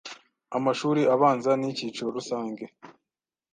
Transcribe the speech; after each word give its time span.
Amashuri 0.57 1.01
Abanza 1.15 1.51
N’icyiciro 1.55 2.07
Rusange 2.17 2.63